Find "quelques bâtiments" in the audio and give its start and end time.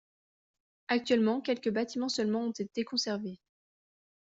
1.41-2.09